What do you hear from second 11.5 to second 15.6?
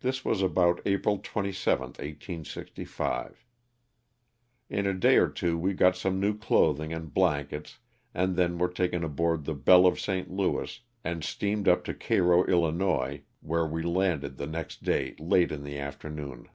up to Cairo, 111., where we landed the next day late